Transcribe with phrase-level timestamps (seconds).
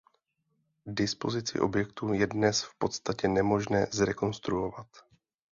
[1.01, 4.87] Dispozici objektu je dnes v podstatě nemožné zrekonstruovat.